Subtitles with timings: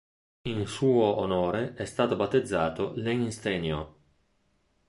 [0.49, 3.95] In suo onore è stato battezzato l'Einstenio.